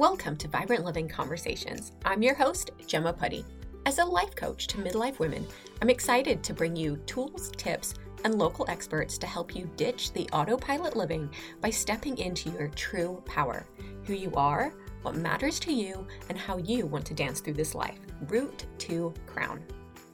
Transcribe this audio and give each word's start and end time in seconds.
Welcome 0.00 0.38
to 0.38 0.48
Vibrant 0.48 0.82
Living 0.82 1.06
Conversations. 1.06 1.92
I'm 2.06 2.22
your 2.22 2.34
host, 2.34 2.70
Gemma 2.86 3.12
Puddy. 3.12 3.44
As 3.84 3.98
a 3.98 4.04
life 4.04 4.34
coach 4.34 4.66
to 4.68 4.78
midlife 4.78 5.18
women, 5.18 5.46
I'm 5.82 5.90
excited 5.90 6.42
to 6.42 6.54
bring 6.54 6.74
you 6.74 6.96
tools, 7.04 7.52
tips, 7.58 7.92
and 8.24 8.38
local 8.38 8.64
experts 8.70 9.18
to 9.18 9.26
help 9.26 9.54
you 9.54 9.70
ditch 9.76 10.14
the 10.14 10.26
autopilot 10.32 10.96
living 10.96 11.28
by 11.60 11.68
stepping 11.68 12.16
into 12.16 12.48
your 12.48 12.68
true 12.68 13.22
power 13.26 13.66
who 14.04 14.14
you 14.14 14.32
are, 14.36 14.72
what 15.02 15.16
matters 15.16 15.60
to 15.60 15.72
you, 15.74 16.06
and 16.30 16.38
how 16.38 16.56
you 16.56 16.86
want 16.86 17.04
to 17.04 17.12
dance 17.12 17.40
through 17.40 17.52
this 17.52 17.74
life. 17.74 17.98
Root 18.28 18.64
to 18.78 19.12
crown. 19.26 19.62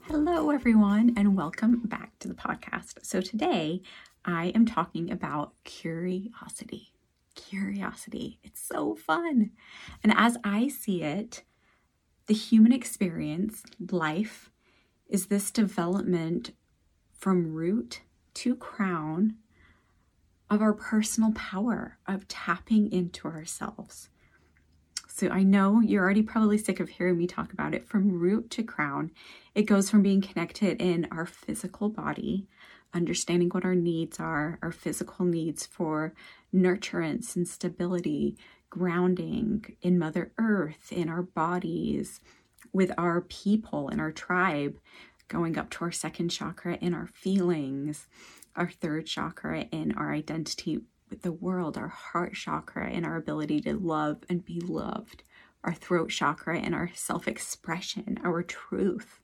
Hello, 0.08 0.50
everyone, 0.50 1.14
and 1.16 1.36
welcome 1.36 1.82
back 1.84 2.10
to 2.18 2.26
the 2.26 2.34
podcast. 2.34 2.94
So, 3.02 3.20
today 3.20 3.82
I 4.24 4.46
am 4.46 4.66
talking 4.66 5.12
about 5.12 5.52
curiosity 5.62 6.90
curiosity. 7.36 8.40
It's 8.42 8.60
so 8.60 8.96
fun. 8.96 9.52
And 10.02 10.12
as 10.16 10.36
I 10.42 10.68
see 10.68 11.02
it, 11.02 11.44
the 12.26 12.34
human 12.34 12.72
experience, 12.72 13.62
life, 13.90 14.50
is 15.08 15.26
this 15.26 15.52
development 15.52 16.50
from 17.12 17.52
root 17.52 18.00
to 18.34 18.56
crown 18.56 19.36
of 20.50 20.60
our 20.60 20.72
personal 20.72 21.32
power, 21.32 21.98
of 22.06 22.28
tapping 22.28 22.90
into 22.92 23.26
ourselves. 23.26 24.08
So 25.08 25.28
I 25.28 25.42
know 25.42 25.80
you're 25.80 26.04
already 26.04 26.22
probably 26.22 26.58
sick 26.58 26.78
of 26.78 26.88
hearing 26.90 27.16
me 27.16 27.26
talk 27.26 27.52
about 27.52 27.74
it. 27.74 27.88
From 27.88 28.18
root 28.18 28.50
to 28.50 28.62
crown, 28.62 29.10
it 29.54 29.62
goes 29.62 29.88
from 29.88 30.02
being 30.02 30.20
connected 30.20 30.80
in 30.80 31.08
our 31.10 31.26
physical 31.26 31.88
body, 31.88 32.46
understanding 32.92 33.48
what 33.48 33.64
our 33.64 33.74
needs 33.74 34.20
are, 34.20 34.58
our 34.62 34.72
physical 34.72 35.24
needs 35.24 35.64
for 35.64 36.12
nurturance 36.56 37.36
and 37.36 37.46
stability, 37.46 38.36
grounding 38.70 39.76
in 39.82 39.98
Mother 39.98 40.32
Earth, 40.38 40.92
in 40.92 41.08
our 41.08 41.22
bodies, 41.22 42.20
with 42.72 42.92
our 42.98 43.20
people, 43.20 43.88
in 43.88 44.00
our 44.00 44.12
tribe, 44.12 44.78
going 45.28 45.58
up 45.58 45.70
to 45.70 45.84
our 45.84 45.92
second 45.92 46.30
chakra 46.30 46.76
in 46.80 46.94
our 46.94 47.06
feelings, 47.06 48.06
our 48.54 48.70
third 48.70 49.06
chakra 49.06 49.62
in 49.72 49.92
our 49.92 50.12
identity 50.12 50.80
with 51.10 51.22
the 51.22 51.32
world, 51.32 51.76
our 51.76 51.88
heart 51.88 52.34
chakra 52.34 52.90
in 52.90 53.04
our 53.04 53.16
ability 53.16 53.60
to 53.60 53.74
love 53.74 54.18
and 54.28 54.44
be 54.44 54.60
loved, 54.60 55.22
our 55.62 55.74
throat 55.74 56.10
chakra 56.10 56.58
in 56.58 56.74
our 56.74 56.90
self 56.94 57.28
expression, 57.28 58.18
our 58.24 58.42
truth, 58.42 59.20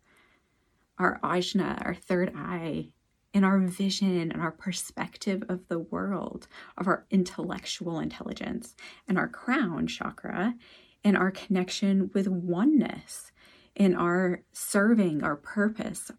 our 0.99 1.19
ajna, 1.23 1.85
our 1.85 1.95
third 1.95 2.33
eye 2.37 2.89
in 3.33 3.45
our 3.45 3.59
vision 3.59 4.31
and 4.31 4.41
our 4.41 4.51
perspective 4.51 5.43
of 5.49 5.67
the 5.69 5.79
world, 5.79 6.47
of 6.77 6.87
our 6.87 7.07
intellectual 7.11 7.99
intelligence, 7.99 8.75
and 9.09 9.19
our 9.19 9.29
crown 9.29 9.87
chakra 9.87 10.55
in 11.03 11.17
our 11.17 11.31
connection 11.31 12.11
with 12.15 12.29
oneness, 12.29 13.33
in 13.75 13.95
our 13.95 14.43
serving 14.53 15.25
our 15.25 15.37
purpose, 15.37 16.11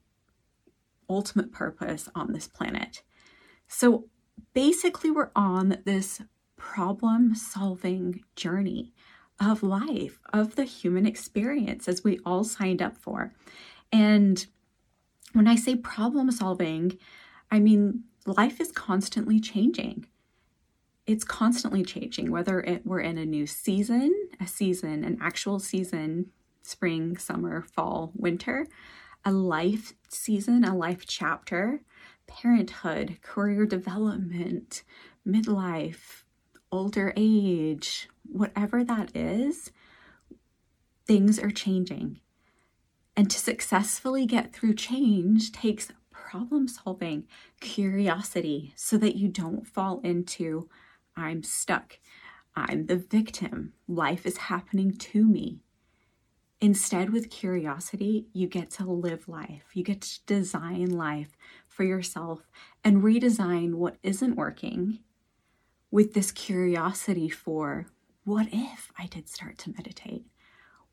ultimate 1.09 1.52
purpose 1.52 2.09
on 2.16 2.34
this 2.34 2.47
planet. 2.47 3.03
So 3.67 4.06
basically, 4.53 5.11
we're 5.11 5.31
on 5.36 5.78
this 5.86 6.22
problem 6.58 7.36
solving 7.36 8.23
journey 8.36 8.94
of 9.39 9.64
life, 9.64 10.19
of 10.31 10.56
the 10.56 10.64
human 10.64 11.06
experience, 11.06 11.88
as 11.88 12.03
we 12.03 12.19
all 12.25 12.44
signed 12.44 12.81
up 12.81 12.97
for. 12.97 13.34
And 13.91 14.45
when 15.34 15.48
I 15.48 15.56
say 15.56 15.76
problem 15.76 16.31
solving, 16.31 16.98
I 17.52 17.59
mean 17.59 18.03
life 18.26 18.62
is 18.62 18.72
constantly 18.72 19.40
changing. 19.40 20.06
It's 21.06 21.25
constantly 21.25 21.84
changing, 21.84 22.31
whether 22.31 22.62
it, 22.62 22.86
we're 22.86 23.02
in 23.02 23.17
a 23.17 23.25
new 23.25 23.45
season, 23.45 24.14
a 24.40 24.48
season, 24.48 25.03
an 25.03 25.18
actual 25.22 25.59
season, 25.59 26.28
spring, 26.62 27.18
summer, 27.18 27.62
fall, 27.62 28.13
winter, 28.16 28.68
a 29.25 29.31
life 29.31 29.94
season, 30.07 30.63
a 30.63 30.75
life 30.75 31.06
chapter, 31.06 31.81
parenthood, 32.25 33.18
career 33.22 33.66
development, 33.66 34.84
midlife, 35.28 36.24
older 36.72 37.13
age, 37.18 38.07
whatever 38.24 38.84
that 38.84 39.16
is, 39.16 39.72
things 41.06 41.38
are 41.38 41.52
changing. 41.52 42.19
And 43.16 43.29
to 43.29 43.38
successfully 43.38 44.25
get 44.25 44.53
through 44.53 44.74
change 44.75 45.51
takes 45.51 45.91
problem 46.12 46.68
solving, 46.68 47.28
curiosity, 47.59 48.74
so 48.75 48.97
that 48.97 49.16
you 49.16 49.28
don't 49.28 49.68
fall 49.68 50.00
into 50.03 50.68
I'm 51.16 51.44
stuck, 51.44 52.00
I'm 52.56 52.88
the 52.88 52.97
victim, 52.97 53.74
life 53.88 54.25
is 54.25 54.38
happening 54.38 54.91
to 54.91 55.25
me. 55.25 55.59
Instead, 56.59 57.12
with 57.12 57.29
curiosity, 57.29 58.28
you 58.31 58.47
get 58.47 58.72
to 58.72 58.85
live 58.85 59.28
life. 59.28 59.66
You 59.74 59.84
get 59.84 60.01
to 60.01 60.25
design 60.25 60.90
life 60.91 61.38
for 61.68 61.84
yourself 61.84 62.47
and 62.84 63.03
redesign 63.03 63.75
what 63.75 63.97
isn't 64.01 64.35
working 64.35 65.00
with 65.91 66.13
this 66.13 66.31
curiosity 66.31 67.30
for 67.30 67.88
what 68.24 68.47
if 68.53 68.91
I 68.97 69.07
did 69.07 69.28
start 69.28 69.57
to 69.59 69.74
meditate? 69.74 70.25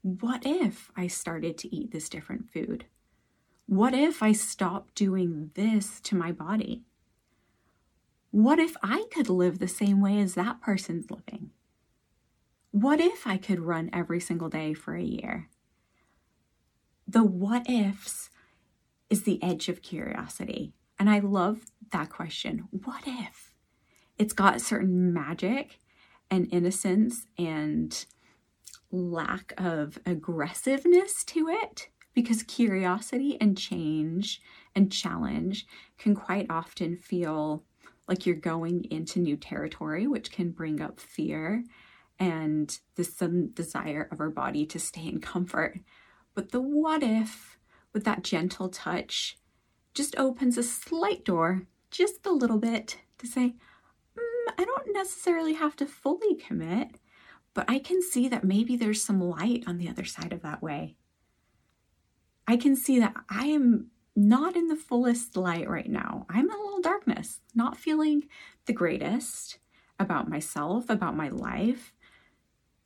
What 0.03 0.43
if 0.45 0.91
I 0.97 1.07
started 1.07 1.59
to 1.59 1.75
eat 1.75 1.93
this 1.93 2.09
different 2.09 2.51
food? 2.51 2.87
What 3.67 3.95
if 3.95 4.23
I 4.23 4.33
stopped 4.33 4.95
doing 4.95 5.51
this 5.55 6.01
to 6.01 6.17
my 6.17 6.33
body? 6.33 6.85
What 8.31 8.59
if 8.59 8.77
I 8.83 9.05
could 9.13 9.29
live 9.29 9.59
the 9.59 9.69
same 9.69 10.01
way 10.01 10.21
as 10.21 10.35
that 10.35 10.61
person's 10.61 11.11
living? 11.11 11.51
What 12.71 13.01
if 13.01 13.27
I 13.27 13.37
could 13.37 13.61
run 13.61 13.91
every 13.93 14.21
single 14.21 14.49
day 14.49 14.75
for 14.75 14.95
a 14.95 15.03
year? 15.03 15.49
The 17.07 17.25
what 17.25 17.69
ifs 17.69 18.31
is 19.11 19.25
the 19.25 19.43
edge 19.43 19.69
of 19.69 19.83
curiosity. 19.83 20.73
And 20.99 21.11
I 21.11 21.19
love 21.19 21.67
that 21.93 22.09
question. 22.09 22.69
What 22.71 23.03
if? 23.07 23.53
It's 24.17 24.33
got 24.33 24.61
certain 24.61 25.13
magic 25.13 25.81
and 26.31 26.49
innocence 26.53 27.27
and 27.37 28.05
lack 28.91 29.53
of 29.59 29.99
aggressiveness 30.07 31.25
to 31.25 31.49
it 31.49 31.89
because 32.15 32.43
curiosity 32.43 33.37
and 33.41 33.57
change 33.57 34.41
and 34.75 34.93
challenge 34.93 35.67
can 35.99 36.15
quite 36.15 36.47
often 36.51 36.97
feel 36.97 37.65
like 38.09 38.27
you're 38.27 38.35
going 38.35 38.85
into 38.91 39.21
new 39.21 39.37
territory, 39.37 40.07
which 40.07 40.33
can 40.33 40.51
bring 40.51 40.81
up 40.81 40.99
fear 40.99 41.65
and 42.19 42.81
the 42.97 43.05
sudden 43.05 43.51
desire 43.55 44.09
of 44.11 44.21
our 44.21 44.31
body 44.31 44.67
to 44.67 44.79
stay 44.79 45.07
in 45.07 45.21
comfort. 45.21 45.79
But 46.35 46.51
the 46.51 46.61
what 46.61 47.03
if, 47.03 47.59
with 47.93 48.05
that 48.05 48.25
gentle 48.25 48.69
touch, 48.69 49.39
just 49.95 50.17
opens 50.19 50.59
a 50.59 50.63
slight 50.63 51.25
door, 51.25 51.63
just 51.91 52.27
a 52.27 52.33
little 52.33 52.59
bit, 52.59 52.99
to 53.19 53.27
say, 53.27 53.55
mm, 54.19 54.53
I 54.59 54.65
don't 54.65 54.93
necessarily 54.93 55.55
have 55.55 55.77
to 55.77 55.87
fully 55.87 56.35
commit 56.35 56.97
but 57.55 57.65
I 57.69 57.79
can 57.79 58.03
see 58.03 58.29
that 58.29 58.45
maybe 58.45 58.77
there's 58.77 59.03
some 59.03 59.21
light 59.21 59.65
on 59.67 59.79
the 59.79 59.89
other 59.89 60.05
side 60.05 60.33
of 60.33 60.43
that 60.43 60.63
way. 60.63 60.97
I 62.47 62.57
can 62.57 62.77
see 62.77 62.99
that 62.99 63.15
I 63.29 63.47
am 63.47 63.91
not 64.17 64.57
in 64.57 64.69
the 64.69 64.77
fullest 64.77 65.37
light 65.37 65.69
right 65.69 65.89
now. 65.89 66.27
I'm 66.29 66.51
in 66.51 66.57
a 66.57 66.63
little 66.63 66.81
darkness, 66.81 67.41
not 67.55 67.77
feeling 67.77 68.25
the 68.67 68.73
greatest 68.73 69.59
about 69.99 70.29
myself, 70.29 70.89
about 70.89 71.17
my 71.17 71.29
life, 71.29 71.93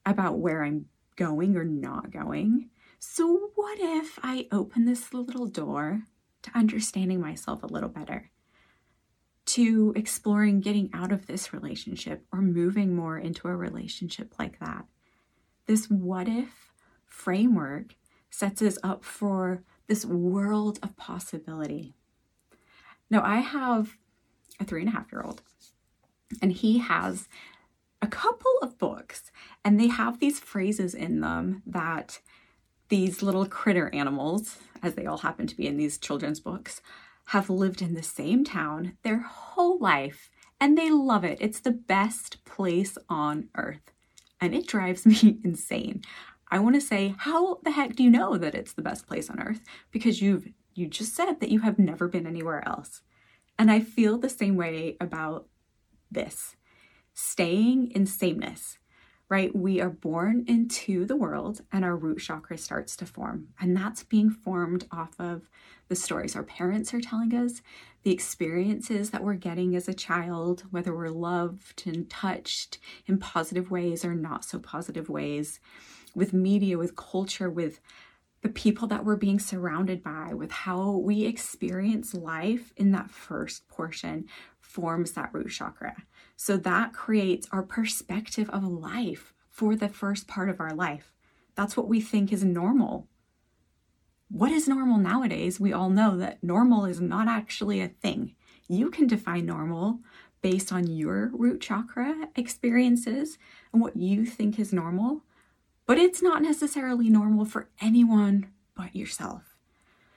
about 0.04 0.38
where 0.38 0.64
I'm 0.64 0.86
going 1.16 1.56
or 1.56 1.64
not 1.64 2.10
going. 2.10 2.70
So, 2.98 3.50
what 3.54 3.78
if 3.80 4.18
I 4.22 4.48
open 4.50 4.84
this 4.84 5.12
little 5.12 5.46
door 5.46 6.02
to 6.42 6.50
understanding 6.54 7.20
myself 7.20 7.62
a 7.62 7.66
little 7.66 7.88
better? 7.88 8.30
To 9.46 9.92
exploring 9.94 10.60
getting 10.60 10.90
out 10.94 11.12
of 11.12 11.26
this 11.26 11.52
relationship 11.52 12.24
or 12.32 12.40
moving 12.40 12.94
more 12.94 13.18
into 13.18 13.48
a 13.48 13.56
relationship 13.56 14.34
like 14.38 14.58
that. 14.58 14.86
This 15.66 15.90
what 15.90 16.28
if 16.28 16.72
framework 17.06 17.94
sets 18.30 18.60
us 18.62 18.78
up 18.82 19.04
for 19.04 19.62
this 19.86 20.04
world 20.04 20.78
of 20.82 20.96
possibility. 20.96 21.94
Now, 23.10 23.22
I 23.22 23.36
have 23.36 23.96
a 24.58 24.64
three 24.64 24.80
and 24.80 24.88
a 24.88 24.92
half 24.92 25.12
year 25.12 25.22
old, 25.22 25.42
and 26.42 26.52
he 26.52 26.78
has 26.78 27.28
a 28.02 28.06
couple 28.06 28.58
of 28.60 28.78
books, 28.78 29.30
and 29.64 29.78
they 29.78 29.88
have 29.88 30.18
these 30.18 30.40
phrases 30.40 30.94
in 30.94 31.20
them 31.20 31.62
that 31.66 32.20
these 32.88 33.22
little 33.22 33.46
critter 33.46 33.94
animals, 33.94 34.58
as 34.82 34.94
they 34.94 35.06
all 35.06 35.18
happen 35.18 35.46
to 35.46 35.56
be 35.56 35.66
in 35.66 35.76
these 35.76 35.98
children's 35.98 36.40
books, 36.40 36.82
have 37.26 37.48
lived 37.48 37.80
in 37.80 37.94
the 37.94 38.02
same 38.02 38.44
town 38.44 38.96
their 39.02 39.20
whole 39.20 39.78
life 39.78 40.30
and 40.60 40.76
they 40.76 40.90
love 40.90 41.24
it. 41.24 41.38
It's 41.40 41.60
the 41.60 41.70
best 41.70 42.44
place 42.44 42.96
on 43.08 43.48
earth. 43.56 43.92
And 44.40 44.54
it 44.54 44.66
drives 44.66 45.06
me 45.24 45.38
insane. 45.44 46.02
I 46.50 46.58
want 46.58 46.74
to 46.74 46.80
say, 46.80 47.14
how 47.18 47.58
the 47.64 47.72
heck 47.72 47.96
do 47.96 48.02
you 48.02 48.10
know 48.10 48.36
that 48.36 48.54
it's 48.54 48.74
the 48.74 48.82
best 48.82 49.06
place 49.06 49.30
on 49.30 49.40
earth? 49.40 49.62
Because 49.90 50.20
you've 50.22 50.48
you 50.74 50.88
just 50.88 51.14
said 51.14 51.38
that 51.40 51.50
you 51.50 51.60
have 51.60 51.78
never 51.78 52.08
been 52.08 52.26
anywhere 52.26 52.66
else. 52.66 53.02
And 53.58 53.70
I 53.70 53.80
feel 53.80 54.18
the 54.18 54.28
same 54.28 54.56
way 54.56 54.96
about 55.00 55.46
this. 56.10 56.56
Staying 57.12 57.92
in 57.92 58.06
sameness. 58.06 58.78
Right? 59.28 59.54
We 59.54 59.80
are 59.80 59.90
born 59.90 60.44
into 60.46 61.06
the 61.06 61.16
world 61.16 61.62
and 61.72 61.84
our 61.84 61.96
root 61.96 62.18
chakra 62.18 62.58
starts 62.58 62.94
to 62.96 63.06
form. 63.06 63.48
And 63.60 63.76
that's 63.76 64.02
being 64.02 64.30
formed 64.30 64.86
off 64.92 65.14
of 65.18 65.48
the 65.88 65.96
stories 65.96 66.36
our 66.36 66.42
parents 66.42 66.92
are 66.92 67.00
telling 67.00 67.34
us, 67.34 67.62
the 68.02 68.12
experiences 68.12 69.10
that 69.10 69.24
we're 69.24 69.34
getting 69.34 69.74
as 69.74 69.88
a 69.88 69.94
child, 69.94 70.64
whether 70.70 70.94
we're 70.94 71.08
loved 71.08 71.84
and 71.86 72.08
touched 72.10 72.78
in 73.06 73.18
positive 73.18 73.70
ways 73.70 74.04
or 74.04 74.14
not 74.14 74.44
so 74.44 74.58
positive 74.58 75.08
ways, 75.08 75.58
with 76.14 76.32
media, 76.32 76.78
with 76.78 76.96
culture, 76.96 77.50
with 77.50 77.80
the 78.42 78.48
people 78.50 78.86
that 78.88 79.06
we're 79.06 79.16
being 79.16 79.38
surrounded 79.38 80.02
by, 80.02 80.34
with 80.34 80.50
how 80.50 80.90
we 80.90 81.24
experience 81.24 82.12
life 82.12 82.74
in 82.76 82.92
that 82.92 83.10
first 83.10 83.66
portion, 83.68 84.26
forms 84.74 85.12
that 85.12 85.30
root 85.32 85.50
chakra. 85.50 86.02
So 86.36 86.56
that 86.56 86.92
creates 86.92 87.46
our 87.52 87.62
perspective 87.62 88.50
of 88.50 88.64
life 88.64 89.32
for 89.48 89.76
the 89.76 89.88
first 89.88 90.26
part 90.26 90.48
of 90.48 90.58
our 90.58 90.74
life. 90.74 91.12
That's 91.54 91.76
what 91.76 91.86
we 91.86 92.00
think 92.00 92.32
is 92.32 92.42
normal. 92.42 93.06
What 94.28 94.50
is 94.50 94.66
normal 94.66 94.98
nowadays? 94.98 95.60
We 95.60 95.72
all 95.72 95.90
know 95.90 96.16
that 96.16 96.42
normal 96.42 96.86
is 96.86 97.00
not 97.00 97.28
actually 97.28 97.80
a 97.80 97.88
thing. 97.88 98.34
You 98.68 98.90
can 98.90 99.06
define 99.06 99.46
normal 99.46 100.00
based 100.42 100.72
on 100.72 100.88
your 100.88 101.30
root 101.32 101.60
chakra 101.60 102.28
experiences 102.34 103.38
and 103.72 103.80
what 103.80 103.96
you 103.96 104.26
think 104.26 104.58
is 104.58 104.72
normal, 104.72 105.22
but 105.86 105.98
it's 105.98 106.20
not 106.20 106.42
necessarily 106.42 107.08
normal 107.08 107.44
for 107.44 107.68
anyone 107.80 108.50
but 108.74 108.96
yourself. 108.96 109.56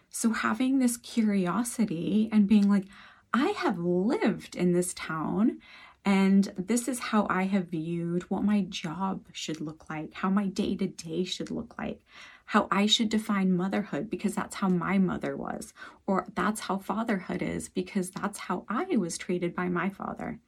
So, 0.09 0.31
having 0.33 0.79
this 0.79 0.97
curiosity 0.97 2.27
and 2.31 2.47
being 2.47 2.67
like, 2.67 2.85
I 3.33 3.49
have 3.49 3.77
lived 3.77 4.55
in 4.55 4.73
this 4.73 4.93
town 4.93 5.59
and 6.07 6.53
this 6.57 6.87
is 6.87 6.99
how 6.99 7.27
I 7.29 7.43
have 7.43 7.67
viewed 7.67 8.23
what 8.29 8.41
my 8.43 8.61
job 8.61 9.25
should 9.33 9.59
look 9.59 9.89
like, 9.89 10.13
how 10.13 10.29
my 10.29 10.47
day 10.47 10.73
to 10.77 10.87
day 10.87 11.25
should 11.25 11.51
look 11.51 11.77
like, 11.77 12.01
how 12.45 12.69
I 12.71 12.85
should 12.85 13.09
define 13.09 13.57
motherhood 13.57 14.09
because 14.09 14.33
that's 14.33 14.55
how 14.55 14.69
my 14.69 14.97
mother 14.99 15.35
was, 15.35 15.73
or 16.05 16.27
that's 16.33 16.61
how 16.61 16.77
fatherhood 16.77 17.41
is 17.41 17.67
because 17.67 18.09
that's 18.11 18.39
how 18.39 18.63
I 18.69 18.95
was 18.95 19.17
treated 19.17 19.53
by 19.53 19.67
my 19.67 19.89
father. 19.89 20.39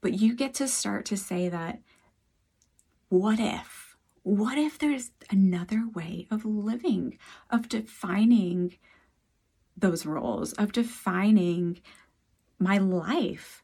But 0.00 0.14
you 0.14 0.34
get 0.34 0.54
to 0.54 0.66
start 0.66 1.04
to 1.06 1.18
say 1.18 1.50
that, 1.50 1.80
what 3.10 3.38
if? 3.38 3.96
What 4.22 4.56
if 4.56 4.78
there's 4.78 5.10
another 5.28 5.86
way 5.94 6.26
of 6.30 6.46
living, 6.46 7.18
of 7.50 7.68
defining 7.68 8.78
those 9.80 10.06
roles, 10.06 10.52
of 10.54 10.72
defining 10.72 11.80
my 12.58 12.78
life. 12.78 13.62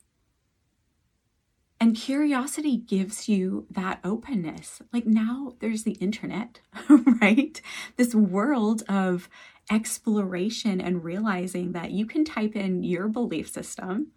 And 1.80 1.96
curiosity 1.96 2.76
gives 2.76 3.28
you 3.28 3.66
that 3.70 4.00
openness. 4.04 4.80
Like 4.92 5.06
now 5.06 5.54
there's 5.60 5.82
the 5.82 5.92
internet, 5.92 6.60
right? 7.20 7.60
This 7.96 8.14
world 8.14 8.82
of 8.88 9.28
exploration 9.70 10.80
and 10.80 11.04
realizing 11.04 11.72
that 11.72 11.90
you 11.90 12.06
can 12.06 12.24
type 12.24 12.54
in 12.54 12.84
your 12.84 13.08
belief 13.08 13.48
system, 13.48 14.12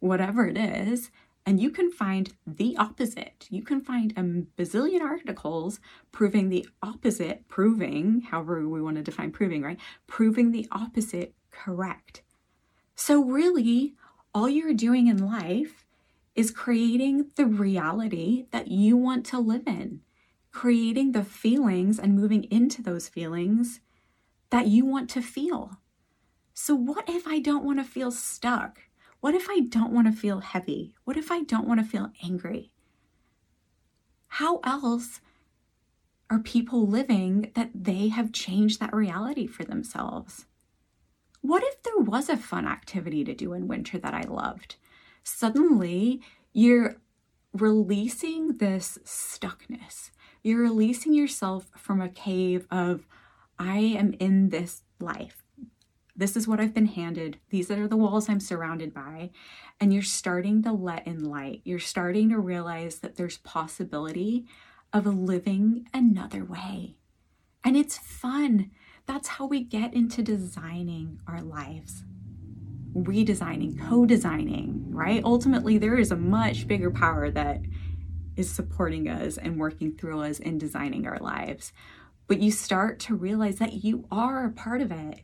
whatever 0.00 0.46
it 0.46 0.58
is, 0.58 1.10
and 1.48 1.58
you 1.58 1.70
can 1.70 1.90
find 1.90 2.34
the 2.46 2.76
opposite. 2.76 3.46
You 3.48 3.62
can 3.62 3.80
find 3.80 4.12
a 4.12 4.22
bazillion 4.60 5.00
articles 5.00 5.80
proving 6.12 6.50
the 6.50 6.68
opposite, 6.82 7.48
proving, 7.48 8.20
however 8.20 8.68
we 8.68 8.82
want 8.82 8.96
to 8.96 9.02
define 9.02 9.30
proving, 9.30 9.62
right? 9.62 9.80
Proving 10.06 10.52
the 10.52 10.68
opposite 10.70 11.32
correct. 11.50 12.20
So, 12.94 13.24
really, 13.24 13.94
all 14.34 14.46
you're 14.46 14.74
doing 14.74 15.06
in 15.06 15.26
life 15.26 15.86
is 16.34 16.50
creating 16.50 17.30
the 17.36 17.46
reality 17.46 18.44
that 18.50 18.68
you 18.68 18.98
want 18.98 19.24
to 19.26 19.38
live 19.38 19.66
in, 19.66 20.02
creating 20.52 21.12
the 21.12 21.24
feelings 21.24 21.98
and 21.98 22.14
moving 22.14 22.44
into 22.50 22.82
those 22.82 23.08
feelings 23.08 23.80
that 24.50 24.66
you 24.66 24.84
want 24.84 25.08
to 25.08 25.22
feel. 25.22 25.78
So, 26.52 26.74
what 26.74 27.08
if 27.08 27.26
I 27.26 27.38
don't 27.38 27.64
want 27.64 27.78
to 27.78 27.84
feel 27.84 28.10
stuck? 28.10 28.80
What 29.20 29.34
if 29.34 29.48
I 29.50 29.60
don't 29.60 29.92
want 29.92 30.06
to 30.06 30.12
feel 30.12 30.40
heavy? 30.40 30.94
What 31.04 31.16
if 31.16 31.32
I 31.32 31.42
don't 31.42 31.66
want 31.66 31.80
to 31.80 31.86
feel 31.86 32.12
angry? 32.22 32.70
How 34.28 34.60
else 34.62 35.20
are 36.30 36.38
people 36.38 36.86
living 36.86 37.50
that 37.54 37.70
they 37.74 38.08
have 38.08 38.32
changed 38.32 38.78
that 38.78 38.94
reality 38.94 39.46
for 39.46 39.64
themselves? 39.64 40.46
What 41.40 41.62
if 41.64 41.82
there 41.82 41.98
was 41.98 42.28
a 42.28 42.36
fun 42.36 42.66
activity 42.66 43.24
to 43.24 43.34
do 43.34 43.52
in 43.52 43.68
winter 43.68 43.98
that 43.98 44.14
I 44.14 44.22
loved? 44.22 44.76
Suddenly, 45.24 46.20
you're 46.52 46.96
releasing 47.52 48.58
this 48.58 48.98
stuckness. 49.04 50.10
You're 50.42 50.62
releasing 50.62 51.14
yourself 51.14 51.70
from 51.76 52.00
a 52.00 52.08
cave 52.08 52.66
of, 52.70 53.06
I 53.58 53.78
am 53.78 54.14
in 54.20 54.50
this 54.50 54.82
life. 55.00 55.44
This 56.18 56.36
is 56.36 56.48
what 56.48 56.58
I've 56.58 56.74
been 56.74 56.86
handed. 56.86 57.38
These 57.50 57.70
are 57.70 57.86
the 57.86 57.96
walls 57.96 58.28
I'm 58.28 58.40
surrounded 58.40 58.92
by. 58.92 59.30
And 59.78 59.94
you're 59.94 60.02
starting 60.02 60.64
to 60.64 60.72
let 60.72 61.06
in 61.06 61.24
light. 61.24 61.60
You're 61.62 61.78
starting 61.78 62.30
to 62.30 62.40
realize 62.40 62.98
that 62.98 63.14
there's 63.14 63.38
possibility 63.38 64.44
of 64.92 65.06
living 65.06 65.86
another 65.94 66.44
way. 66.44 66.96
And 67.62 67.76
it's 67.76 67.98
fun. 67.98 68.72
That's 69.06 69.28
how 69.28 69.46
we 69.46 69.62
get 69.62 69.94
into 69.94 70.20
designing 70.22 71.20
our 71.28 71.40
lives. 71.40 72.02
Redesigning, 72.94 73.88
co 73.88 74.04
designing, 74.04 74.86
right? 74.90 75.22
Ultimately, 75.22 75.78
there 75.78 75.96
is 75.96 76.10
a 76.10 76.16
much 76.16 76.66
bigger 76.66 76.90
power 76.90 77.30
that 77.30 77.60
is 78.34 78.50
supporting 78.50 79.08
us 79.08 79.36
and 79.36 79.60
working 79.60 79.96
through 79.96 80.22
us 80.22 80.40
in 80.40 80.58
designing 80.58 81.06
our 81.06 81.18
lives. 81.18 81.72
But 82.26 82.40
you 82.40 82.50
start 82.50 82.98
to 83.00 83.14
realize 83.14 83.58
that 83.60 83.84
you 83.84 84.04
are 84.10 84.46
a 84.46 84.50
part 84.50 84.80
of 84.80 84.90
it. 84.90 85.20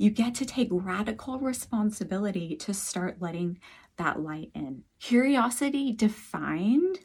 You 0.00 0.10
get 0.10 0.34
to 0.36 0.46
take 0.46 0.68
radical 0.70 1.38
responsibility 1.38 2.56
to 2.56 2.72
start 2.72 3.20
letting 3.20 3.58
that 3.96 4.20
light 4.20 4.50
in. 4.54 4.84
Curiosity 4.98 5.92
defined, 5.92 7.00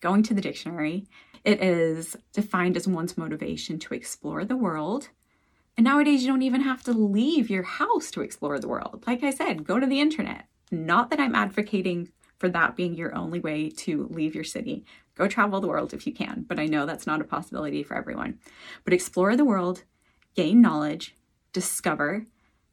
going 0.00 0.22
to 0.22 0.34
the 0.34 0.40
dictionary, 0.40 1.06
it 1.44 1.62
is 1.62 2.16
defined 2.32 2.76
as 2.76 2.88
one's 2.88 3.18
motivation 3.18 3.78
to 3.80 3.94
explore 3.94 4.44
the 4.44 4.56
world 4.56 5.10
and 5.78 5.84
nowadays, 5.84 6.22
you 6.22 6.28
don't 6.32 6.42
even 6.42 6.62
have 6.62 6.82
to 6.82 6.92
leave 6.92 7.48
your 7.48 7.62
house 7.62 8.10
to 8.10 8.20
explore 8.20 8.58
the 8.58 8.66
world. 8.66 9.04
Like 9.06 9.22
I 9.22 9.30
said, 9.30 9.64
go 9.64 9.78
to 9.78 9.86
the 9.86 10.00
internet. 10.00 10.46
Not 10.72 11.08
that 11.10 11.20
I'm 11.20 11.36
advocating 11.36 12.08
for 12.36 12.48
that 12.48 12.74
being 12.74 12.94
your 12.94 13.14
only 13.14 13.38
way 13.38 13.70
to 13.70 14.08
leave 14.10 14.34
your 14.34 14.42
city. 14.42 14.84
Go 15.14 15.28
travel 15.28 15.60
the 15.60 15.68
world 15.68 15.94
if 15.94 16.04
you 16.04 16.12
can, 16.12 16.44
but 16.48 16.58
I 16.58 16.66
know 16.66 16.84
that's 16.84 17.06
not 17.06 17.20
a 17.20 17.24
possibility 17.24 17.84
for 17.84 17.96
everyone. 17.96 18.40
But 18.82 18.92
explore 18.92 19.36
the 19.36 19.44
world, 19.44 19.84
gain 20.34 20.60
knowledge, 20.60 21.14
discover, 21.58 22.26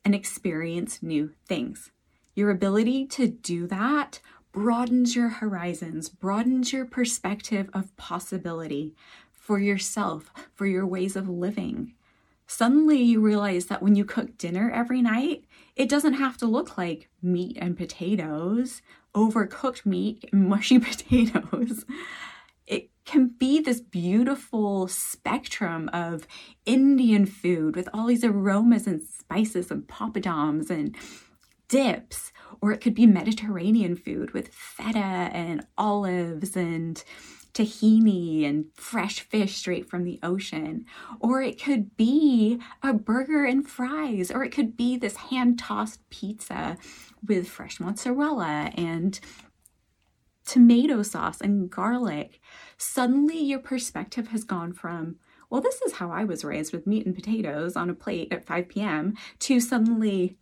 and 0.03 0.13
experience 0.13 1.01
new 1.01 1.31
things. 1.47 1.91
Your 2.35 2.51
ability 2.51 3.07
to 3.07 3.27
do 3.27 3.65
that 3.67 4.19
broadens 4.51 5.15
your 5.15 5.29
horizons, 5.29 6.07
broadens 6.07 6.71
your 6.71 6.85
perspective 6.85 7.69
of 7.73 7.95
possibility 7.97 8.93
for 9.31 9.57
yourself, 9.59 10.31
for 10.53 10.67
your 10.67 10.85
ways 10.85 11.15
of 11.15 11.27
living 11.27 11.93
suddenly 12.47 13.01
you 13.01 13.21
realize 13.21 13.65
that 13.67 13.81
when 13.81 13.95
you 13.95 14.05
cook 14.05 14.37
dinner 14.37 14.71
every 14.71 15.01
night, 15.01 15.45
it 15.75 15.89
doesn't 15.89 16.13
have 16.13 16.37
to 16.37 16.45
look 16.45 16.77
like 16.77 17.09
meat 17.21 17.57
and 17.59 17.77
potatoes, 17.77 18.81
overcooked 19.15 19.85
meat 19.85 20.31
mushy 20.33 20.79
potatoes. 20.91 21.85
Can 23.05 23.27
be 23.27 23.59
this 23.59 23.81
beautiful 23.81 24.87
spectrum 24.87 25.89
of 25.93 26.27
Indian 26.65 27.25
food 27.25 27.75
with 27.75 27.87
all 27.93 28.07
these 28.07 28.23
aromas 28.23 28.87
and 28.87 29.01
spices 29.01 29.69
and 29.69 29.87
poppadoms 29.87 30.69
and 30.69 30.95
dips, 31.67 32.33
or 32.61 32.71
it 32.71 32.81
could 32.81 32.95
be 32.95 33.05
Mediterranean 33.05 33.95
food 33.95 34.31
with 34.33 34.53
feta 34.53 34.99
and 34.99 35.65
olives 35.77 36.55
and 36.55 37.03
tahini 37.53 38.43
and 38.43 38.65
fresh 38.75 39.21
fish 39.21 39.55
straight 39.55 39.89
from 39.89 40.03
the 40.03 40.19
ocean. 40.21 40.85
Or 41.19 41.41
it 41.41 41.61
could 41.61 41.95
be 41.95 42.59
a 42.83 42.93
burger 42.93 43.45
and 43.45 43.67
fries, 43.67 44.29
or 44.29 44.43
it 44.43 44.51
could 44.51 44.75
be 44.75 44.97
this 44.97 45.15
hand 45.15 45.57
tossed 45.57 46.07
pizza 46.09 46.77
with 47.25 47.47
fresh 47.47 47.79
mozzarella 47.79 48.71
and 48.75 49.19
tomato 50.45 51.01
sauce 51.03 51.41
and 51.41 51.69
garlic. 51.69 52.39
Suddenly, 52.77 53.39
your 53.39 53.59
perspective 53.59 54.29
has 54.29 54.43
gone 54.43 54.73
from, 54.73 55.17
well, 55.49 55.61
this 55.61 55.81
is 55.81 55.93
how 55.93 56.11
I 56.11 56.23
was 56.23 56.43
raised 56.43 56.73
with 56.73 56.87
meat 56.87 57.05
and 57.05 57.15
potatoes 57.15 57.75
on 57.75 57.89
a 57.89 57.93
plate 57.93 58.31
at 58.31 58.45
5 58.45 58.69
p.m., 58.69 59.15
to 59.39 59.59
suddenly, 59.59 60.37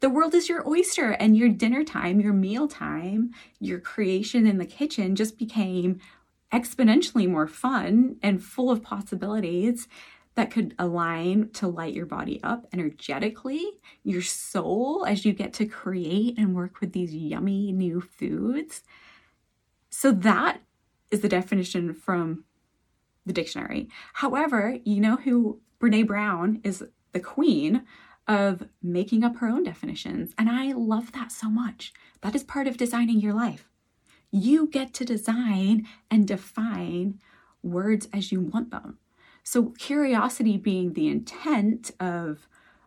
the 0.00 0.10
world 0.10 0.34
is 0.34 0.48
your 0.48 0.66
oyster 0.68 1.10
and 1.12 1.36
your 1.36 1.48
dinner 1.48 1.82
time, 1.82 2.20
your 2.20 2.32
meal 2.32 2.68
time, 2.68 3.32
your 3.58 3.80
creation 3.80 4.46
in 4.46 4.58
the 4.58 4.66
kitchen 4.66 5.16
just 5.16 5.38
became 5.38 6.00
exponentially 6.52 7.28
more 7.28 7.48
fun 7.48 8.16
and 8.22 8.42
full 8.42 8.70
of 8.70 8.82
possibilities 8.82 9.88
that 10.36 10.52
could 10.52 10.72
align 10.78 11.50
to 11.50 11.66
light 11.66 11.94
your 11.94 12.06
body 12.06 12.40
up 12.44 12.64
energetically, 12.72 13.80
your 14.04 14.22
soul, 14.22 15.04
as 15.04 15.24
you 15.24 15.32
get 15.32 15.52
to 15.52 15.66
create 15.66 16.38
and 16.38 16.54
work 16.54 16.80
with 16.80 16.92
these 16.92 17.12
yummy 17.12 17.72
new 17.72 18.00
foods. 18.00 18.84
So, 19.90 20.12
that 20.12 20.60
is 21.10 21.20
the 21.20 21.28
definition 21.28 21.94
from 21.94 22.44
the 23.24 23.32
dictionary. 23.32 23.88
However, 24.14 24.78
you 24.84 25.00
know 25.00 25.16
who 25.16 25.60
Brene 25.80 26.06
Brown 26.06 26.60
is 26.64 26.84
the 27.12 27.20
queen 27.20 27.84
of 28.26 28.68
making 28.82 29.24
up 29.24 29.36
her 29.36 29.48
own 29.48 29.62
definitions. 29.62 30.34
And 30.36 30.50
I 30.50 30.72
love 30.72 31.12
that 31.12 31.32
so 31.32 31.48
much. 31.48 31.92
That 32.20 32.34
is 32.34 32.44
part 32.44 32.66
of 32.66 32.76
designing 32.76 33.20
your 33.20 33.32
life. 33.32 33.68
You 34.30 34.66
get 34.66 34.92
to 34.94 35.04
design 35.04 35.86
and 36.10 36.28
define 36.28 37.18
words 37.62 38.08
as 38.12 38.30
you 38.30 38.40
want 38.40 38.70
them. 38.70 38.98
So, 39.42 39.70
curiosity 39.78 40.58
being 40.58 40.92
the 40.92 41.08
intent 41.08 41.90
of 41.98 42.46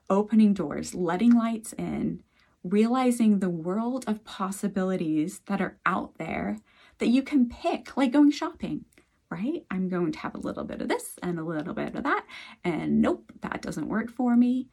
opening 0.10 0.54
doors, 0.54 0.94
letting 0.94 1.32
lights 1.32 1.74
in, 1.74 2.22
realizing 2.64 3.40
the 3.40 3.50
world 3.50 4.04
of 4.06 4.24
possibilities 4.24 5.42
that 5.48 5.60
are 5.60 5.80
out 5.86 6.20
there 6.20 6.60
that 7.02 7.10
you 7.10 7.24
can 7.24 7.50
pick, 7.50 7.98
like 7.98 8.14
going 8.14 8.32
shopping, 8.32 8.86
right? 9.30 9.66
I'm 9.70 9.90
going 9.90 10.12
to 10.14 10.20
have 10.20 10.36
a 10.36 10.40
little 10.40 10.64
bit 10.64 10.82
of 10.82 10.88
this 10.88 11.18
and 11.22 11.38
a 11.40 11.44
little 11.44 11.74
bit 11.74 11.96
of 11.96 12.04
that, 12.04 12.26
and 12.64 13.02
nope, 13.02 13.32
that 13.42 13.62
doesn't 13.62 13.90
work 13.90 14.10
for 14.10 14.38
me. 14.38 14.70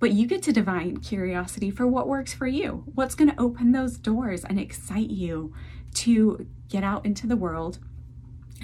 But 0.00 0.12
you 0.12 0.26
get 0.26 0.42
to 0.44 0.52
divine 0.52 0.96
curiosity 0.96 1.70
for 1.70 1.86
what 1.86 2.08
works 2.08 2.32
for 2.32 2.46
you, 2.46 2.84
what's 2.94 3.14
going 3.14 3.30
to 3.30 3.40
open 3.40 3.72
those 3.72 3.98
doors 3.98 4.42
and 4.42 4.58
excite 4.58 5.10
you 5.10 5.52
to 5.94 6.46
get 6.68 6.82
out 6.82 7.04
into 7.04 7.26
the 7.26 7.36
world 7.36 7.78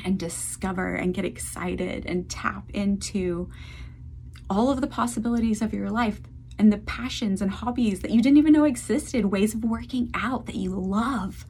and 0.04 0.18
discover 0.18 0.94
and 0.94 1.12
get 1.12 1.24
excited 1.24 2.06
and 2.06 2.30
tap 2.30 2.70
into 2.72 3.50
all 4.48 4.70
of 4.70 4.80
the 4.80 4.86
possibilities 4.86 5.60
of 5.60 5.74
your 5.74 5.90
life 5.90 6.20
and 6.58 6.72
the 6.72 6.78
passions 6.78 7.42
and 7.42 7.50
hobbies 7.50 8.00
that 8.00 8.10
you 8.10 8.22
didn't 8.22 8.38
even 8.38 8.52
know 8.52 8.64
existed, 8.64 9.26
ways 9.26 9.54
of 9.54 9.64
working 9.64 10.10
out 10.14 10.46
that 10.46 10.56
you 10.56 10.70
love, 10.70 11.44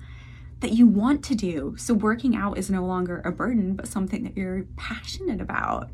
that 0.65 0.73
you 0.73 0.87
want 0.87 1.23
to 1.23 1.35
do. 1.35 1.75
So, 1.77 1.93
working 1.93 2.35
out 2.35 2.57
is 2.57 2.71
no 2.71 2.87
longer 2.87 3.21
a 3.23 3.31
burden, 3.31 3.77
but 3.77 3.87
something 3.87 4.25
that 4.25 4.35
you're 4.35 4.65
passionate 4.77 5.43
about. 5.43 5.91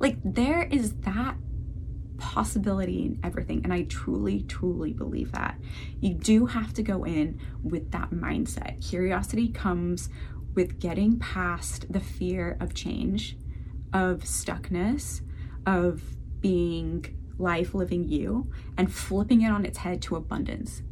Like, 0.00 0.16
there 0.24 0.64
is 0.64 0.94
that 1.02 1.36
possibility 2.18 3.04
in 3.04 3.20
everything. 3.22 3.60
And 3.62 3.72
I 3.72 3.82
truly, 3.82 4.42
truly 4.42 4.92
believe 4.92 5.30
that. 5.30 5.60
You 6.00 6.14
do 6.14 6.46
have 6.46 6.74
to 6.74 6.82
go 6.82 7.04
in 7.04 7.40
with 7.62 7.92
that 7.92 8.10
mindset. 8.10 8.84
Curiosity 8.86 9.48
comes 9.48 10.08
with 10.56 10.80
getting 10.80 11.20
past 11.20 11.90
the 11.92 12.00
fear 12.00 12.56
of 12.58 12.74
change, 12.74 13.38
of 13.92 14.22
stuckness, 14.22 15.20
of 15.66 16.02
being 16.40 17.06
life 17.38 17.74
living 17.74 18.08
you, 18.08 18.50
and 18.76 18.92
flipping 18.92 19.42
it 19.42 19.52
on 19.52 19.64
its 19.64 19.78
head 19.78 20.02
to 20.02 20.16
abundance, 20.16 20.82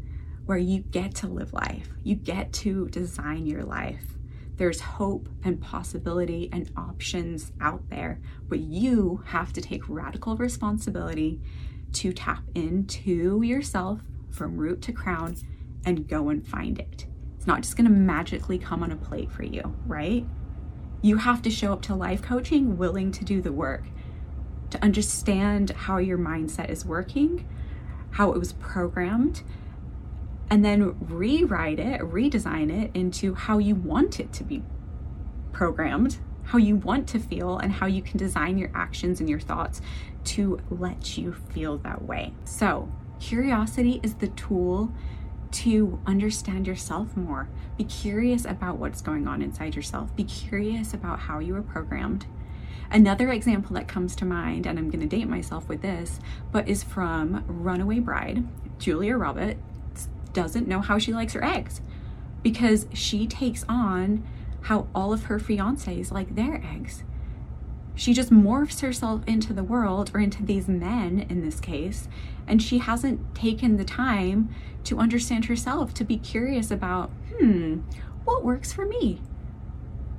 where 0.48 0.56
you 0.56 0.80
get 0.80 1.14
to 1.14 1.26
live 1.28 1.52
life, 1.52 1.90
you 2.02 2.14
get 2.14 2.50
to 2.54 2.88
design 2.88 3.46
your 3.46 3.62
life. 3.62 4.16
There's 4.56 4.80
hope 4.80 5.28
and 5.44 5.60
possibility 5.60 6.48
and 6.50 6.70
options 6.74 7.52
out 7.60 7.82
there, 7.90 8.18
but 8.48 8.60
you 8.60 9.22
have 9.26 9.52
to 9.52 9.60
take 9.60 9.86
radical 9.90 10.38
responsibility 10.38 11.38
to 11.92 12.14
tap 12.14 12.44
into 12.54 13.42
yourself 13.42 14.00
from 14.30 14.56
root 14.56 14.80
to 14.82 14.92
crown 14.92 15.36
and 15.84 16.08
go 16.08 16.30
and 16.30 16.46
find 16.46 16.78
it. 16.78 17.04
It's 17.36 17.46
not 17.46 17.60
just 17.60 17.76
to 17.84 17.92
magically 17.92 18.58
come 18.58 18.82
on 18.82 18.90
a 18.90 18.96
plate 18.96 19.30
for 19.30 19.42
you, 19.42 19.76
right? 19.86 20.24
You 21.02 21.18
have 21.18 21.42
to 21.42 21.50
show 21.50 21.74
up 21.74 21.82
to 21.82 21.94
life 21.94 22.22
coaching 22.22 22.78
willing 22.78 23.12
to 23.12 23.22
do 23.22 23.42
the 23.42 23.52
work, 23.52 23.84
to 24.70 24.82
understand 24.82 25.72
how 25.72 25.98
your 25.98 26.16
mindset 26.16 26.70
is 26.70 26.86
working, 26.86 27.46
how 28.12 28.32
it 28.32 28.38
was 28.38 28.54
programmed, 28.54 29.42
and 30.50 30.64
then 30.64 30.96
rewrite 31.00 31.78
it, 31.78 32.00
redesign 32.00 32.70
it 32.70 32.90
into 32.94 33.34
how 33.34 33.58
you 33.58 33.74
want 33.74 34.18
it 34.18 34.32
to 34.34 34.44
be 34.44 34.62
programmed, 35.52 36.18
how 36.44 36.58
you 36.58 36.76
want 36.76 37.06
to 37.08 37.18
feel, 37.18 37.58
and 37.58 37.72
how 37.72 37.86
you 37.86 38.00
can 38.00 38.16
design 38.16 38.56
your 38.56 38.70
actions 38.74 39.20
and 39.20 39.28
your 39.28 39.40
thoughts 39.40 39.80
to 40.24 40.60
let 40.70 41.18
you 41.18 41.32
feel 41.32 41.78
that 41.78 42.02
way. 42.02 42.32
So, 42.44 42.90
curiosity 43.20 44.00
is 44.02 44.14
the 44.14 44.28
tool 44.28 44.92
to 45.50 46.00
understand 46.06 46.66
yourself 46.66 47.16
more. 47.16 47.48
Be 47.76 47.84
curious 47.84 48.44
about 48.44 48.76
what's 48.76 49.00
going 49.00 49.26
on 49.26 49.42
inside 49.42 49.74
yourself. 49.74 50.14
Be 50.14 50.24
curious 50.24 50.94
about 50.94 51.20
how 51.20 51.38
you 51.38 51.54
were 51.54 51.62
programmed. 51.62 52.26
Another 52.90 53.30
example 53.30 53.74
that 53.74 53.86
comes 53.86 54.16
to 54.16 54.24
mind, 54.24 54.66
and 54.66 54.78
I'm 54.78 54.90
going 54.90 55.00
to 55.00 55.06
date 55.06 55.28
myself 55.28 55.68
with 55.68 55.82
this, 55.82 56.20
but 56.52 56.68
is 56.68 56.82
from 56.82 57.44
Runaway 57.46 57.98
Bride. 57.98 58.46
Julia 58.78 59.16
Roberts 59.16 59.60
doesn't 60.38 60.68
know 60.68 60.80
how 60.80 60.98
she 60.98 61.12
likes 61.12 61.32
her 61.32 61.44
eggs 61.44 61.80
because 62.44 62.86
she 62.92 63.26
takes 63.26 63.64
on 63.68 64.24
how 64.62 64.86
all 64.94 65.12
of 65.12 65.24
her 65.24 65.40
fiancés 65.40 66.12
like 66.12 66.36
their 66.36 66.62
eggs. 66.64 67.02
She 67.96 68.14
just 68.14 68.30
morphs 68.30 68.80
herself 68.80 69.22
into 69.26 69.52
the 69.52 69.64
world 69.64 70.12
or 70.14 70.20
into 70.20 70.44
these 70.44 70.68
men 70.68 71.26
in 71.28 71.44
this 71.44 71.58
case, 71.58 72.06
and 72.46 72.62
she 72.62 72.78
hasn't 72.78 73.34
taken 73.34 73.76
the 73.76 73.84
time 73.84 74.54
to 74.84 75.00
understand 75.00 75.46
herself, 75.46 75.92
to 75.94 76.04
be 76.04 76.16
curious 76.16 76.70
about, 76.70 77.10
hmm, 77.36 77.80
what 78.24 78.44
works 78.44 78.72
for 78.72 78.86
me? 78.86 79.20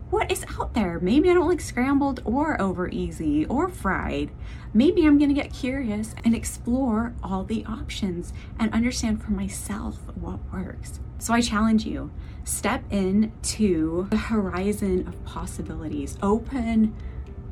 What 0.10 0.32
is 0.32 0.44
out 0.60 0.74
there? 0.74 1.00
Maybe 1.00 1.30
I 1.30 1.36
don't 1.36 1.48
like 1.48 1.62
scrambled 1.62 2.22
or 2.26 2.60
over 2.60 2.90
easy 2.90 3.46
or 3.46 3.70
fried. 3.70 4.32
Maybe 4.74 5.06
I'm 5.06 5.20
going 5.20 5.30
to 5.30 5.40
get 5.40 5.54
curious 5.54 6.16
and 6.26 6.34
explore 6.34 7.14
all 7.22 7.44
the 7.44 7.64
options 7.66 8.34
and 8.58 8.74
understand 8.74 9.24
for 9.24 9.32
myself 9.34 10.00
what 10.16 10.40
works. 10.52 11.00
So 11.20 11.32
I 11.32 11.42
challenge 11.42 11.86
you 11.86 12.10
step 12.44 12.84
into 12.90 14.08
the 14.10 14.18
horizon 14.18 15.08
of 15.08 15.24
possibilities, 15.26 16.18
open 16.24 16.96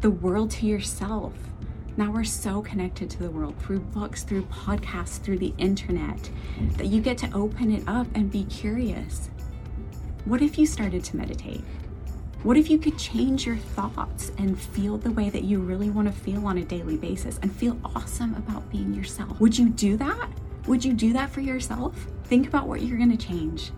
the 0.02 0.10
world 0.10 0.50
to 0.52 0.66
yourself. 0.66 1.34
Now 1.96 2.10
we're 2.10 2.24
so 2.24 2.64
connected 2.64 3.08
to 3.12 3.20
the 3.20 3.30
world 3.30 3.56
through 3.60 3.82
books, 3.82 4.24
through 4.24 4.46
podcasts, 4.46 5.22
through 5.22 5.38
the 5.38 5.54
internet 5.60 6.32
that 6.78 6.88
you 6.88 7.02
get 7.02 7.20
to 7.20 7.32
open 7.36 7.72
it 7.72 7.84
up 7.86 8.08
and 8.16 8.32
be 8.32 8.46
curious. 8.46 9.30
What 10.26 10.42
if 10.42 10.58
you 10.58 10.66
started 10.66 11.04
to 11.04 11.18
meditate? 11.18 11.64
What 12.48 12.56
if 12.56 12.70
you 12.70 12.77
could 12.77 12.98
change 12.98 13.46
your 13.46 13.58
thoughts 13.58 14.32
and 14.38 14.58
feel 14.58 14.98
the 14.98 15.12
way 15.12 15.30
that 15.30 15.44
you 15.44 15.60
really 15.60 15.89
want 15.89 16.08
to 16.08 16.13
feel 16.13 16.48
on 16.48 16.58
a 16.60 16.63
daily 16.63 16.96
basis 16.96 17.39
and 17.42 17.54
feel 17.54 17.77
awesome 17.84 18.36
about 18.36 18.70
being 18.70 18.94
yourself? 18.94 19.38
Would 19.42 19.58
you 19.58 19.68
do 19.68 19.98
that? 19.98 20.30
Would 20.66 20.86
you 20.86 20.94
do 20.94 21.12
that 21.12 21.30
for 21.30 21.42
yourself? 21.42 22.08
Think 22.24 22.48
about 22.48 22.66
what 22.66 22.82
you're 22.82 22.98
going 22.98 23.12
to 23.12 23.18
change. 23.18 23.74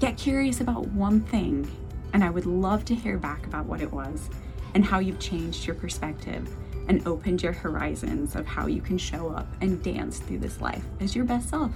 Get 0.00 0.16
curious 0.16 0.62
about 0.62 0.86
one 0.92 1.20
thing, 1.20 1.70
and 2.14 2.24
I 2.24 2.30
would 2.30 2.46
love 2.46 2.86
to 2.86 2.94
hear 2.94 3.18
back 3.18 3.46
about 3.46 3.66
what 3.66 3.82
it 3.82 3.92
was 3.92 4.30
and 4.74 4.82
how 4.82 4.98
you've 4.98 5.20
changed 5.20 5.66
your 5.66 5.76
perspective 5.76 6.48
and 6.88 7.06
opened 7.06 7.42
your 7.42 7.52
horizons 7.52 8.34
of 8.34 8.46
how 8.46 8.66
you 8.66 8.80
can 8.80 8.96
show 8.96 9.28
up 9.28 9.46
and 9.60 9.82
dance 9.82 10.20
through 10.20 10.38
this 10.38 10.62
life 10.62 10.86
as 11.00 11.14
your 11.14 11.26
best 11.26 11.50
self, 11.50 11.70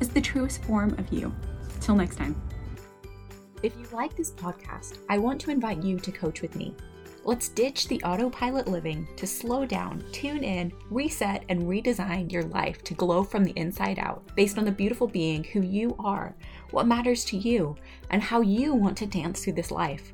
as 0.00 0.08
the 0.08 0.20
truest 0.20 0.62
form 0.62 0.94
of 1.00 1.12
you. 1.12 1.34
Till 1.80 1.96
next 1.96 2.14
time. 2.14 2.40
If 3.60 3.76
you 3.76 3.86
like 3.90 4.14
this 4.14 4.30
podcast, 4.30 4.98
I 5.08 5.18
want 5.18 5.40
to 5.40 5.50
invite 5.50 5.82
you 5.82 5.98
to 5.98 6.12
coach 6.12 6.42
with 6.42 6.54
me. 6.54 6.74
Let's 7.24 7.48
ditch 7.48 7.88
the 7.88 8.00
autopilot 8.04 8.68
living 8.68 9.08
to 9.16 9.26
slow 9.26 9.66
down, 9.66 10.04
tune 10.12 10.44
in, 10.44 10.72
reset, 10.90 11.44
and 11.48 11.64
redesign 11.64 12.30
your 12.30 12.44
life 12.44 12.84
to 12.84 12.94
glow 12.94 13.24
from 13.24 13.42
the 13.42 13.52
inside 13.56 13.98
out 13.98 14.22
based 14.36 14.58
on 14.58 14.64
the 14.64 14.70
beautiful 14.70 15.08
being 15.08 15.42
who 15.42 15.60
you 15.60 15.96
are, 15.98 16.36
what 16.70 16.86
matters 16.86 17.24
to 17.26 17.36
you, 17.36 17.74
and 18.10 18.22
how 18.22 18.42
you 18.42 18.74
want 18.74 18.96
to 18.98 19.06
dance 19.06 19.42
through 19.42 19.54
this 19.54 19.72
life. 19.72 20.12